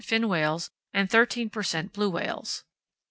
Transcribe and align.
fin 0.03 0.27
whales, 0.27 0.71
and 0.95 1.11
13 1.11 1.51
per 1.51 1.61
cent. 1.61 1.93
blue 1.93 2.09
whales. 2.09 2.63